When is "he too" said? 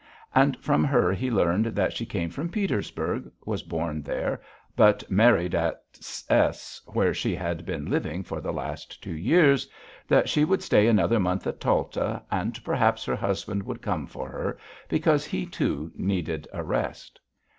15.23-15.91